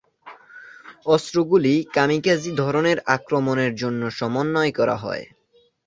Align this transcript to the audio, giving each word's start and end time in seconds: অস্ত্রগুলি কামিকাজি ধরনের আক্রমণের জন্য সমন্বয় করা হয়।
অস্ত্রগুলি 1.05 1.73
কামিকাজি 1.95 2.51
ধরনের 2.61 2.97
আক্রমণের 3.15 3.73
জন্য 3.75 4.01
সমন্বয় 4.19 4.71
করা 4.79 4.95
হয়। 5.03 5.25